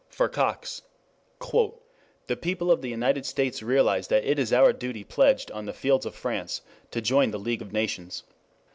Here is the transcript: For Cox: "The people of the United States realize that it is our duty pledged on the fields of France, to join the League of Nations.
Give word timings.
For 0.09 0.27
Cox: 0.27 0.81
"The 2.25 2.35
people 2.35 2.71
of 2.71 2.81
the 2.81 2.89
United 2.89 3.23
States 3.23 3.61
realize 3.61 4.07
that 4.07 4.23
it 4.25 4.39
is 4.39 4.51
our 4.51 4.73
duty 4.73 5.03
pledged 5.03 5.51
on 5.51 5.65
the 5.67 5.73
fields 5.73 6.07
of 6.07 6.15
France, 6.15 6.61
to 6.89 7.01
join 7.01 7.29
the 7.29 7.37
League 7.37 7.61
of 7.61 7.71
Nations. 7.71 8.23